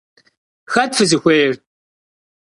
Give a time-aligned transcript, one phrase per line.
[0.73, 1.53] Хэт фызыхуейр?